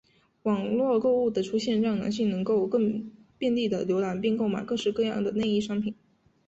[0.41, 5.93] 网路购物的出现让男性能够更便利地浏览并购买各式各样的内衣商品。